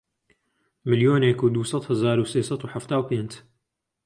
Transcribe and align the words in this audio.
ملیۆنێک 0.89 1.39
و 1.41 1.51
دوو 1.53 1.69
سەد 1.71 1.83
هەزار 1.89 2.17
و 2.19 2.29
سێ 2.31 2.41
سەد 2.49 2.61
و 2.63 2.71
حەفتا 2.73 2.97
و 2.99 3.07
پێنج 3.09 3.31